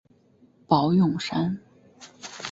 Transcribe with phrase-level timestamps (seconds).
[0.65, 1.59] 宝永山。